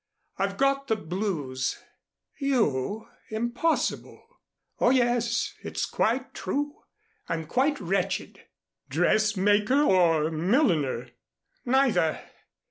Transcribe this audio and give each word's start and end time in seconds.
I've 0.39 0.57
got 0.57 0.87
the 0.87 0.95
blues." 0.95 1.77
"You! 2.39 3.07
Impossible." 3.29 4.25
"Oh, 4.79 4.89
yes. 4.89 5.53
It's 5.61 5.85
quite 5.85 6.33
true. 6.33 6.81
I'm 7.29 7.45
quite 7.45 7.79
wretched." 7.79 8.47
"Dressmaker 8.89 9.83
or 9.83 10.31
milliner?" 10.31 11.09
"Neither. 11.65 12.19